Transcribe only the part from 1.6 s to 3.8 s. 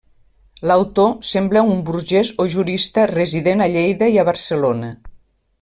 un burgès o jurista resident a